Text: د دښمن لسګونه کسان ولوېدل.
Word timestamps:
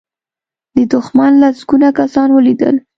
د 0.75 0.77
دښمن 0.93 1.31
لسګونه 1.41 1.87
کسان 1.99 2.27
ولوېدل. 2.31 2.75